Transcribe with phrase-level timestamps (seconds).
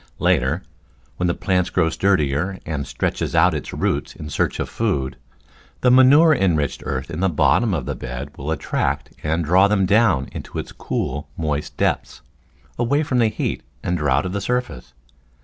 [0.17, 0.63] Later,
[1.17, 5.15] when the plant grows sturdier and stretches out its roots in search of food,
[5.81, 9.85] the manure enriched earth in the bottom of the bed will attract and draw them
[9.85, 12.21] down into its cool, moist depths,
[12.79, 14.93] away from the heat and drought of the surface.